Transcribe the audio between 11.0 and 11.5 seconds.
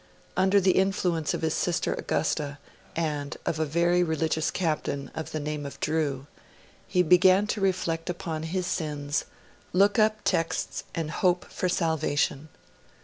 hope